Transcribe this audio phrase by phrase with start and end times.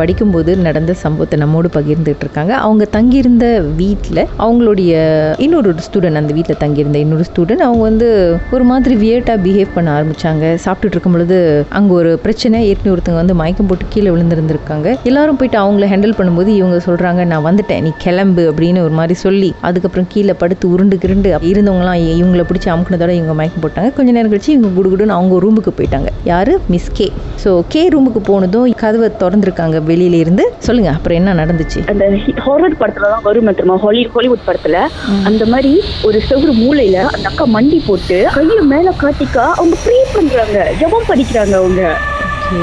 [0.00, 3.46] படிக்கும்போது நடந்த சம்பவத்தை நம்மோடு பகிர்ந்துட்டு இருக்காங்க அவங்க தங்கியிருந்த
[3.80, 4.92] வீட்டில் அவங்களுடைய
[5.46, 8.08] இன்னொரு ஸ்டூடெண்ட் அந்த வீட்டில் தங்கியிருந்த இன்னொரு ஸ்டூடெண்ட் அவங்க வந்து
[8.56, 11.38] ஒரு மாதிரி வியர்ட்டாக பிஹேவ் பண்ண ஆரம்பித்தாங்க சாப்பிட்டுட்டு இருக்கும் பொழுது
[11.78, 14.88] அங்கே ஒரு பிரச்சனை ஏற்கனவே ஒருத்தங்க வந்து மயக்கம் போட்டு கீழே விழுந்திருந்திருக்காங்க.
[15.10, 19.50] எல்லாரும் போயிட்டு அவங்கள ஹேண்டில் பண்ணும்போது இவங்க சொல்கிறாங்க நான் வந்துட்டேன் நீ கிளம்பு அப்படின்னு ஒரு மாதிரி சொல்லி
[19.68, 23.90] அதுக்கப்புறம் கீழே படுத்து உருண்டு கிருண்டு இருந்தவங்களாம் இவங்கள பிடிச்சி அமுக்குனதோட இவங்க மயக்கம் போட்டாங்க.
[23.98, 26.10] கொஞ்ச நேரம் கழிச்சு இவங்க குடுகுடுன்னு அவங்க ரூமுக்கு போயிட்டாங்க.
[26.30, 26.52] யாரு?
[26.74, 27.06] Miss K.
[27.44, 29.76] ஸோ கே ரூமுக்கு போனதும் கதவை திறந்துருக்காங்க.
[29.86, 31.80] வெளியில இருந்து சொல்லுங்க அப்புறம் என்ன நடந்துச்சு?
[31.86, 32.04] அந்த
[32.46, 33.76] ஹாரர் படத்துல தான் வரும் தெரியுமா?
[33.84, 34.76] ஹாலி ஹாலிவுட் படத்துல.
[35.24, 35.72] அந்த மாதிரி
[36.02, 40.58] ஒரு செவ்வறு மூலையில அந்த அக்கா மண்டி போட்டு கையை மேல காட்டிக்கா அவங்க ப்ரே பண்றாங்க.
[40.80, 41.82] ஜெபம் படிக்கிறாங்க அவங்க.
[42.36, 42.62] ஓகே.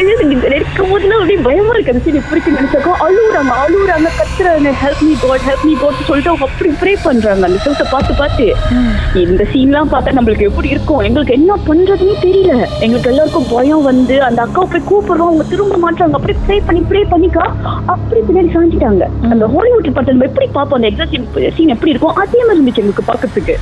[0.00, 1.92] இருக்கும் போதுலாம் அப்படியே பயமா இருக்கு.
[1.92, 4.70] அந்த சீன் இப்படி நினைச்சாக்கோ அழுகுறாங்க அழுகுறாங்க கத்துறாங்க.
[4.82, 7.44] Help me God help me God சொல்லிட்டு அவங்க அப்படி ப்ரே பண்றாங்க.
[7.48, 8.46] அந்த பார்த்து பார்த்து
[9.24, 11.02] இந்த சீன்லாம் பார்த்தா நம்மளுக்கு எப்படி இருக்கும்?
[11.08, 12.52] எங்களுக்கு என்ன பண்றதுன்னே தெரியல.
[12.84, 15.30] எங்களுக்கு எல்லாருக்கும் பயம் வந்து அந்த அக்காவை போய் கூப்பிடுறோம்.
[15.30, 17.44] அவங்க திரும்ப மாட்டாங்க அப்படி ப்ரே பண்ணி ப்ரே பண்ணிக்கா
[17.94, 19.04] அப்படி பின்னாடி சாஞ்சிட்டாங்க.
[19.32, 20.78] அந்த ஹாலிவுட் படத்தை நம்ம எப்படி பார்ப்போம்?
[20.80, 21.12] அந்த எக்ஸாம்
[21.58, 22.16] சீன் எப்படி இருக்கும்?
[22.24, 23.56] அதே மாதிரி இருந்துச்சு எங்களுக்கு பார்க்கறதுக்கு.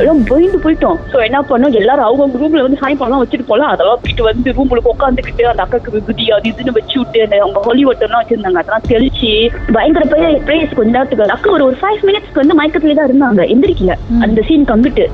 [0.00, 0.98] எல்லாம் பயந்து போயிட்டோம்.
[1.12, 1.76] சோ என்ன பண்ணோம்?
[1.82, 3.72] எல்லாரும் அவங்க ரூம்ல வந்து சாயப்பாலாம் வச்சுட்டு போலாம்.
[3.74, 8.22] அதெல்லாம் போயிட்டு வந்து ரூம்ல உட்காந்துக்கிட்டு அந்த அக்காக்கு விபூதி அது இதுன்னு வச்சு விட்டு அவங்க ஹாலிவுட் எல்லாம்
[8.22, 8.60] வச்சிருந்தாங்க.
[8.62, 9.30] அதெல்லாம் தெளிச்சு
[9.76, 10.04] பயங்கர
[10.48, 13.42] பிரேயர்ஸ் கொஞ்ச நேரத்துக்கு அக்கா ஒரு ஒரு ஃபைவ் மினிட்ஸ்க்கு வந்து மயக்கத்துல தான் இருந்தாங்க.
[13.54, 13.94] எந்திரிக்கல.
[14.26, 15.04] அந்த சீன் கம்பிட்டு.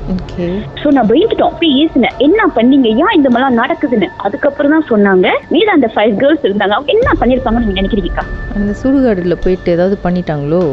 [0.81, 1.55] சோ நான் பயந்துட்டோம்.
[1.59, 2.17] போய் ஏசினேன்.
[2.27, 2.87] என்ன பண்ணீங்க?
[3.03, 4.09] ஏன் இந்த மாதிரிலாம் நடக்குதுன்னு?
[4.27, 5.27] அதுக்கப்புறம் தான் சொன்னாங்க.
[5.55, 6.75] மீது அந்த ஃபைவ் கேர்ள்ஸ் இருந்தாங்க.
[6.77, 8.25] அவங்க என்ன பண்ணிருப்பாங்கன்னு நீங்க நினைக்கிறீங்கக்கா
[8.57, 10.63] அந்த சுடுகாடுல போயிட்டு ஏதாவது பண்ணிட்டாங்களோ?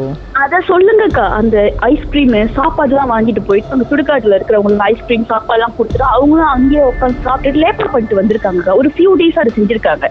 [0.41, 1.25] அத சொல்லுங்கக்கா.
[1.39, 1.57] அந்த
[1.89, 7.91] ஐஸ்கிரீம் சாப்பாடுலாம் வாங்கிட்டு போயிட்டு அங்க சுடுகாட்டுல இருக்கிறவங்களுக்கு ஐஸ்கிரீம் சாப்பாடுலாம் கொடுத்துட்டு அவங்களும் அங்கேயே உட்காந்து சாப்பிட்டுட்டு லேப்பர்
[7.93, 10.07] பண்ணிட்டு வந்திருக்காங்க ஒரு ஃபியூ டேஸ் அதை செஞ்சிருக்காங்க.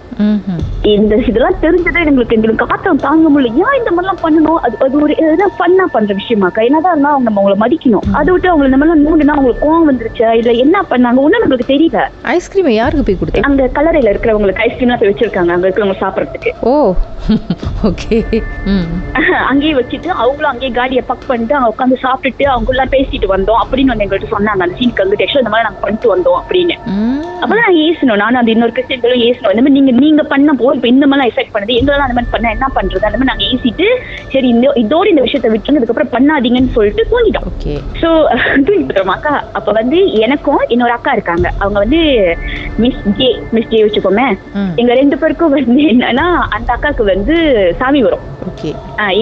[0.91, 3.51] இந்த இதெல்லாம் தெரிஞ்சதே எங்களுக்கு எங்களுக்கு காத்தம் தாங்க முடியல.
[3.65, 4.57] ஏன் இந்த மாதிரிலாம் பண்ணணும்?
[4.57, 8.07] அது அது ஒரு எதனா ஃபன்னா பண்ற விஷயமாக்கா என்னதான் இருந்தா அவங்க நம்ம அவங்கள மதிக்கணும்.
[8.13, 10.31] அதை விட்டு அவங்க இந்த மாதிரிலாம் நோண்டுனா அவங்களுக்கு கோவம் வந்துருச்சா?
[10.31, 11.25] இல்ல என்ன பண்ணாங்க?
[11.25, 12.01] ஒண்ணும் நம்மளுக்கு தெரியல.
[12.35, 15.53] ஐஸ்கிரீமை யாருக்கு போய் கொடுத்தா அங்க கலரையில இருக்கிறவங்களுக்கு ஐஸ்கிரீம்லாம் போய் வச்சிருக்காங்க.
[15.53, 16.53] அங்க இருக்கிறவங்க சாப்பிடறதுக்கு.
[16.61, 16.95] ஓ
[17.89, 18.17] ஓகே
[19.51, 23.93] அங்கேயே வச்சுட்டு அவங்களும் அங்கேயே காடியை பக் பண்ணிட்டு அவங்க உட்காந்து சாப்பிட்டுட்டு அவங்க எல்லாம் பேசிட்டு வந்தோம் அப்படின்னு
[23.93, 24.65] வந்து எங்கள்கிட்ட சொன்னாங்க.
[24.67, 26.77] அந்த சீனுக்கு வந்து ஆக்சுவலா இந்த மாதிரி நாங்க பண்ணிட்டு வந்தோம் அப்படின்னு.
[27.43, 30.89] அப்பதான் நான் ஏசணும் நானும் அந்த இன்னொரு கிறிஸ்டியன்களும் ஏசணும் இந்த மாதிரி நீங்க நீங்க பண்ண போ இப்ப
[30.89, 31.79] இந்த மாதிரிலாம் எஃபெக்ட் பண்ணுது.
[31.79, 33.05] எங்களெல்லாம் அந்த மாதிரி பண்ண என்ன பண்றது?
[33.05, 33.87] அந்த மாதிரி நாங்க ஏசிட்டு
[34.29, 37.49] சரி இந்த இதோட இந்த விஷயத்த விட்டுருங்க அதுக்கப்புறம் பண்ணாதீங்கன்னு சொல்லிட்டு தூங்கிட்டோம்.
[38.03, 38.09] ஸோ
[38.67, 39.13] தூங்கிட்டோம்.
[39.17, 41.47] அக்கா அப்ப வந்து எனக்கும் இன்னொரு அக்கா இருக்காங்க.
[41.59, 42.01] அவங்க வந்து
[42.83, 44.27] மிஸ் ஜே மிஸ் ஜே வச்சுக்கோமே.
[44.81, 47.35] எங்க ரெண்டு பேருக்கும் வந்து என்னன்னா அந்த அக்காவுக்கு வந்து
[47.81, 48.27] சாமி வரும்.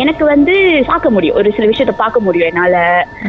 [0.03, 0.55] எனக்கு வந்து
[0.91, 1.37] பார்க்க முடியும்.
[1.41, 2.75] ஒரு சில விஷயத்த பார்க்க முடியும் என்னால.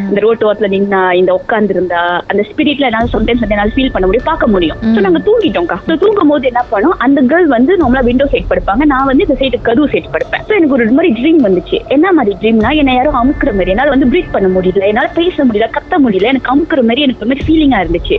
[0.09, 2.01] இந்த ரோட்டு ஓரத்துல நின்னா இந்த உட்கார்ந்து இருந்தா
[2.31, 4.79] அந்த ஸ்பிரிட்ல என்னால சம்டைம்ஸ் வந்து என்னால ஃபீல் பண்ண முடியும் பார்க்க முடியும்.
[4.95, 5.77] ஸோ நாங்க தூங்கிட்டோம்க்கா.
[5.87, 6.95] ஸோ தூங்கும் போது என்ன பண்ணோம்?
[7.05, 8.85] அந்த கேர்ள் வந்து நம்மளா விண்டோ சைட் படுப்பாங்க.
[8.93, 10.43] நான் வந்து இந்த சைடு கதவு சைட் படுப்பேன்.
[10.49, 11.79] ஸோ எனக்கு ஒரு மாதிரி ட்ரீம் வந்துச்சு.
[11.97, 15.69] என்ன மாதிரி ட்ரீம்னா என்ன யாரும் அமுக்குற மாதிரி என்னால வந்து ப்ரீத் பண்ண முடியல என்னால பேச முடியல
[15.77, 18.17] கத்த முடியல எனக்கு அமுக்குற மாதிரி எனக்கு ஒரு மாதிரி ஃபீலிங்கா இருந்துச்சு.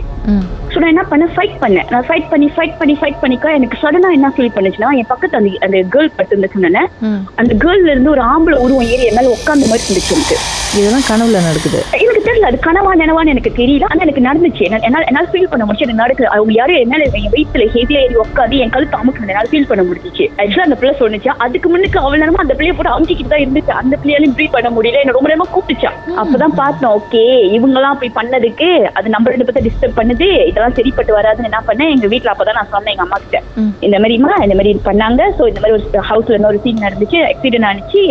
[0.73, 1.33] ஸோ நான் என்ன பண்ணேன்?
[1.35, 1.87] ஃபைட் பண்ணேன்.
[1.93, 5.49] நான் ஃபைட் பண்ணி ஃபைட் பண்ணி ஃபைட் பண்ணிக்கா எனக்கு சடனா என்ன ஃபீல் பண்ணுச்சுன்னா என் பக்கத்து அந்த
[5.59, 7.15] அந்த கேர்ள் பட்டு இருந்துச்சுன்னு ம்.
[7.35, 10.37] அந்த கேர்ள்ல இருந்து ஒரு ஆம்பளை உருவம் ஏறி என் மேல உட்கார்ந்த மாதிரி இருந்துச்சு எனக்கு.
[10.77, 11.83] இதெல்லாம் கனவுல நடக்குது.
[11.91, 13.83] எனக்கு தெரியல அது கனவா நினவான்னு எனக்கு தெரியல.
[13.83, 14.61] ஆனா எனக்கு நடந்துச்சு.
[14.61, 16.29] என்னால என்னால- ஃபீல் பண்ண முடிச்சு எனக்கு நடக்குது.
[16.29, 20.29] அவங்க யாரும் என்னால என் வயிற்றுல ஹெவியா ஏறி உட்காந்து என் கழுத்து அமுக்கு என்னால ஃபீல் பண்ண முடிஞ்சிச்சு.
[20.37, 23.69] ஆக்சுவலா அந்த பிள்ளை சொன்னுச்சு அதுக்கு முன்னுக்கு அவள் நேரமா அந்த பிள்ளைய போட்டு அமுக்கிட்டு தான் இருந்துச்சு.
[23.69, 24.99] அந்த பிள்ளையாலையும் ப்ரீத் பண்ண முடியல.
[24.99, 25.89] என்ன ரொம்ப நேரமா கூப்பிட்டுச்சா.
[26.17, 27.21] அப்பதான் பார்த்தோம் ஓகே
[27.57, 32.07] இவங்கெல்லாம் போய் பண்ணதுக்கு அது நம்ம ரெண்டு பேர்த்த டிஸ்டர்ப் பண்ணுது இதெல்லாம் சரிப்பட்டு வராதுன்னு என்ன பண்ணேன் எங்க
[32.13, 33.39] வீட்ல அப்பதான் நான் சொன்னேன் எங்க அம்மா கிட்ட
[33.85, 35.21] இந்த மாதிரிமா இந்த மாதிரி பண்ணாங்க.
[35.37, 37.19] சோ இந்த மாதிரி ஒரு ஹவுஸ்ல இன்னொரு சீன் நடந்துச்சு.
[37.31, 38.01] ஆக்சிடென்ட் ஆனிச்சு.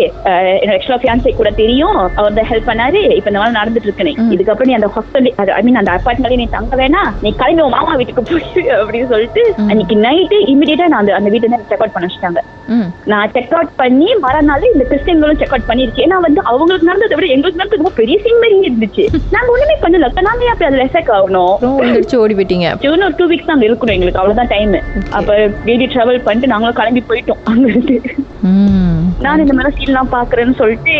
[0.62, 1.98] என்னோட ஆக்சுவலா ஃபியான்சை கூட தெரியும்.
[2.20, 3.00] அவர் தான் ஹெல்ப் பண்ணாரு.
[3.18, 4.30] இப்ப இந்த மாதிரி நடந்துட்டு இருக்குன்னு ம்.
[4.36, 5.28] இதுக்கப்புறம் நீ அந்த ஹாஸ்டல்
[5.58, 8.40] ஐ மீன் அந்த அப்பார்ட்மெண்ட்ல நீ தங்க வேணா நீ கிளம்பி மாமா வீட்டுக்கு போய்
[8.80, 9.44] அப்படின்னு சொல்லிட்டு.
[9.70, 12.42] அன்னைக்கு நைட்டு இமிடியேட்டா நான் அந்த அந்த வீட்டை செக் அவுட் பண்ண வச்சுட்டாங்க
[13.10, 16.00] நான் செக் அவுட் பண்ணி மறுநாள் இந்த கிறிஸ்டியன்களும் செக் அவுட் பண்ணிருச்சு.
[16.06, 19.04] ஏன்னா வந்து அவங்களுக்கு நடந்ததை விட எங்களுக்கு நடந்தது ரொம்ப பெரிய சீன் மாதிரி இருந்துச்சு.
[19.34, 20.10] நாங்க ஒண்ணுமே பண்ணல.
[20.28, 21.54] நாங்க அப்படி அதுல எஃபெக்ட் ஆகணும்?
[22.22, 22.68] ஓடி போயிட்டீங்க.
[23.18, 24.20] டூ வீக்ஸ் அங்க இருக்கணும் எங்களுக்கு.
[24.20, 24.72] அவ்வளவுதான் டைம்
[25.18, 25.34] அப்ப
[25.66, 27.42] வெளியே டிராவல் பண்ணிட்டு நாங்களும் கிளம்பி போயிட்டோம்.
[27.50, 27.96] அங்க இருந்து
[29.24, 30.94] நான் இந்த மாதிரி சீன்லாம் பாக்குறேன்னு சொல்லிட்டு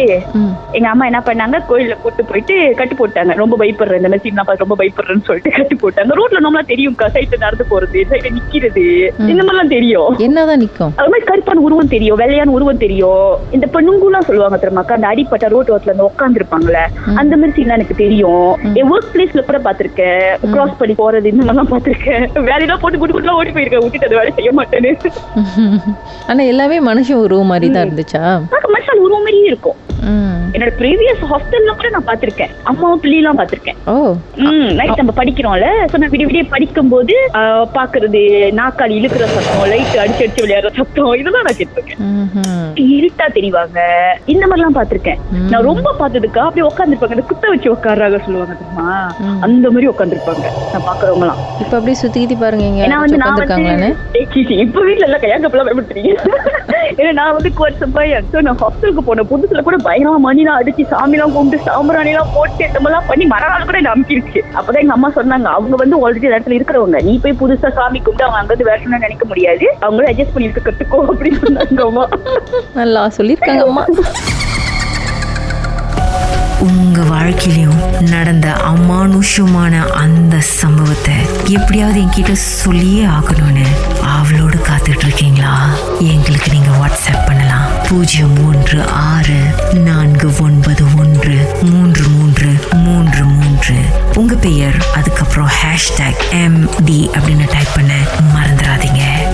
[0.77, 1.59] எங்க அம்மா என்ன பண்ணாங்க?
[1.71, 3.33] கோயில்ல கூட்டு போயிட்டு கட்டு போட்டாங்க.
[3.41, 4.01] ரொம்ப பயப்படுறேன்.
[4.01, 6.19] இந்த மாதிரி சீன்லாம் பார்த்து ரொம்ப பயப்படுறேன்னு சொல்லிட்டு கட்டு போட்டாங்க.
[6.21, 6.97] ரோட்ல நம்மளா தெரியும்.
[7.17, 8.85] சைட்ல நடந்து போறது சைட்ல நிக்கிறது.
[9.33, 10.13] இந்த மாதிரிலாம் தெரியும்.
[10.27, 10.95] என்னதான் நிக்கும்?
[11.01, 13.25] அது மாதிரி கருப்பான உருவம் தெரியும் வெள்ளையான உருவம் தெரியும்.
[13.53, 15.95] இந்த பெண்ணுங்குலாம் சொல்லுவாங்க தெரியுமாக்கா அந்த அடிப்பட்ட ரோட் ஓரத்துல
[16.33, 17.17] இருப்பாங்கல்ல ம்.
[17.21, 18.47] அந்த மாதிரி சீன்லாம் எனக்கு தெரியும்.
[18.79, 20.23] என் ஒர்க் பிளேஸ்ல கூட பாத்திருக்கேன்
[20.53, 23.85] கிராஸ் பண்ணி போறது இந்த மாதிரிலாம் பாத்திருக்கேன் வேலையெல்லாம் போட்டு குட்டு குட்டுலாம் ஓடி போயிருக்கேன்.
[23.85, 24.93] விட்டுட்டு அது வேலை செய்ய மாட்டேன்னு.
[26.31, 28.23] ஆனா எல்லாமே மனுஷன் உருவம் மாதிரி தான் இருந்துச்சா?
[28.67, 29.77] மனுஷன் உருவம் மாதிரியே இருக்கும்.
[30.55, 33.95] என்னோட ப்ரீவியஸ் ஹாஸ்டல்ல கூட நான் பாத்திருக்கேன் அம்மாவும் பிள்ளைலாம் பாத்திருக்கேன் ஓ.
[34.43, 35.69] ம் நைட் நம்ம படிக்கிறோம்ல.
[35.91, 37.15] சோ நான் விடிய விடிய படிக்கும் போது
[37.77, 38.21] பாக்குறது
[38.59, 42.01] நாக்காளி இழுக்கிற சத்தம் லைட் அடிச்சு அடிச்சு விளையாடுற சத்தம் இதெல்லாம் நான் கேட்டிருக்கேன்.
[42.93, 43.79] இருட்டா தெரிவாங்க.
[44.33, 45.19] இந்த மாதிரி எல்லாம் பாத்திருக்கேன்.
[45.53, 48.89] நான் ரொம்ப பார்த்ததுக்கா அப்படியே உட்காந்துருப்பாங்க இந்த குத்த வச்சு உட்கார்றாங்க சொல்லுவாங்க தெரியுமா.
[49.47, 50.45] அந்த மாதிரி உட்காந்துருப்பாங்க
[50.75, 53.91] நான் பாக்குறவங்க எல்லாம் இப்ப அப்படியே சுத்தி கித்தி பாருங்க வந்து நான் வந்து
[54.33, 56.13] சீ, இப்ப வீட்ல எல்லாம் கையாங்கப்பெல்லாம் பயன்படுத்துறீங்க
[56.99, 61.33] ஏன்னா நான் வந்து கோர்ஸ் பையன் So, நான் ஹாஸ்டலுக்கு போன புதுசுல கூட பயங்கரமா மணிலாம் அடிச்சு சாமிலாம்
[61.33, 64.41] கும்பிட்டு சாம்பிராணி எல்லாம் போட்டு இந்த மாதிரிலாம் பண்ணி மறுநாள் கூட என்ன அமுக்கிருச்சு.
[64.59, 67.03] அப்பதான் எங்க அம்மா சொன்னாங்க அவங்க வந்து ஆல்ரெடி இடத்துல இருக்கிறவங்க.
[67.03, 69.67] நீ போய் புதுசா சாமி கும்பிட்டு அவங்க அங்க வந்து வேஷம்னு நினைக்க முடியாது.
[69.81, 72.07] அவங்களும் அட்ஜஸ்ட் பண்ணி இருக்க கத்துக்கோ அப்படின்னு சொன்னாங்க அம்மா.
[72.75, 73.85] நல்லா சொல்லியிருக்காங்க அம்மா.
[76.67, 77.79] உங்க வாழ்க்கையிலும்
[78.11, 81.15] நடந்த அமானுஷமான அந்த சம்பவத்தை
[81.57, 83.65] எப்படியாவது என்கிட்ட சொல்லியே ஆகணும்னு
[84.17, 84.59] அவளோடு
[86.07, 87.71] எங்களுக்கு நீங்க வாட்ஸ்அப் பண்ணலாம்.
[87.89, 89.41] பூஜ்ஜியம் மூன்று ஆறு
[89.73, 93.75] நான்கு ஒன்பது ஒன்று மூன்று மூன்று மூன்று மூன்று.
[94.15, 97.95] உங்க பெயர் அதுக்கப்புறம் ஹேஷ்டேக் எம் டி அப்படின்னு டைப் பண்ண
[98.35, 99.22] மறந்துடாதீங்க.